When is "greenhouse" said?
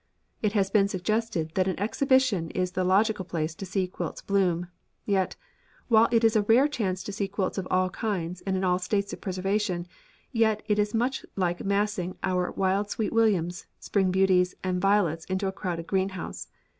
15.85-16.47